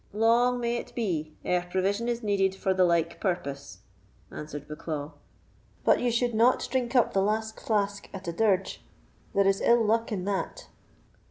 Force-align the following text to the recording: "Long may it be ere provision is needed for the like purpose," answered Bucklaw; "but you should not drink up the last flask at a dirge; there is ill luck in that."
"Long 0.13 0.59
may 0.59 0.77
it 0.77 0.95
be 0.95 1.35
ere 1.45 1.67
provision 1.69 2.09
is 2.09 2.23
needed 2.23 2.55
for 2.55 2.73
the 2.73 2.83
like 2.85 3.21
purpose," 3.21 3.81
answered 4.31 4.67
Bucklaw; 4.67 5.11
"but 5.85 5.99
you 5.99 6.09
should 6.09 6.33
not 6.33 6.67
drink 6.71 6.95
up 6.95 7.13
the 7.13 7.21
last 7.21 7.59
flask 7.59 8.09
at 8.11 8.27
a 8.27 8.33
dirge; 8.33 8.83
there 9.35 9.45
is 9.45 9.61
ill 9.61 9.85
luck 9.85 10.11
in 10.11 10.25
that." 10.25 10.69